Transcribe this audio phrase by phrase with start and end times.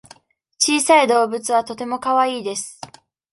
[0.57, 2.81] 小さい動物はとてもかわいいです。